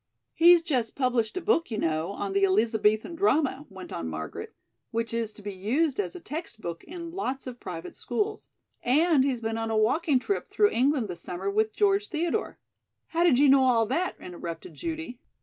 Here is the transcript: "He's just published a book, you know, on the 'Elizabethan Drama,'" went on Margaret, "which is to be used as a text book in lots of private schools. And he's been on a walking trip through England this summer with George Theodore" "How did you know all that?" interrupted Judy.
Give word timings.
"He's 0.33 0.63
just 0.63 0.95
published 0.95 1.37
a 1.37 1.41
book, 1.41 1.69
you 1.69 1.77
know, 1.77 2.09
on 2.09 2.33
the 2.33 2.43
'Elizabethan 2.43 3.13
Drama,'" 3.13 3.67
went 3.69 3.93
on 3.93 4.07
Margaret, 4.09 4.55
"which 4.89 5.13
is 5.13 5.31
to 5.33 5.43
be 5.43 5.53
used 5.53 5.99
as 5.99 6.15
a 6.15 6.19
text 6.19 6.59
book 6.59 6.83
in 6.85 7.11
lots 7.11 7.45
of 7.45 7.59
private 7.59 7.95
schools. 7.95 8.47
And 8.81 9.23
he's 9.23 9.41
been 9.41 9.59
on 9.59 9.69
a 9.69 9.77
walking 9.77 10.17
trip 10.17 10.47
through 10.47 10.69
England 10.69 11.07
this 11.07 11.21
summer 11.21 11.51
with 11.51 11.75
George 11.75 12.07
Theodore" 12.07 12.57
"How 13.09 13.23
did 13.23 13.37
you 13.37 13.47
know 13.47 13.63
all 13.63 13.85
that?" 13.85 14.15
interrupted 14.19 14.73
Judy. 14.73 15.19